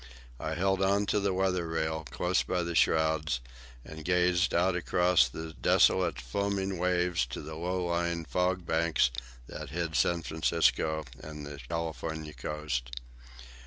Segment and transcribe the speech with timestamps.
[0.39, 3.39] I held on to the weather rail, close by the shrouds,
[3.85, 9.11] and gazed out across the desolate foaming waves to the low lying fog banks
[9.45, 12.93] that hid San Francisco and the California coast.